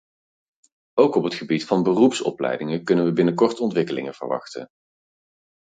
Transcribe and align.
Ook 0.93 1.15
op 1.15 1.23
het 1.23 1.33
gebied 1.33 1.65
van 1.65 1.83
beroepsopleidingen 1.83 2.83
kunnen 2.83 3.05
we 3.05 3.13
binnenkort 3.13 3.59
ontwikkelingen 3.59 4.13
verwachten. 4.13 4.67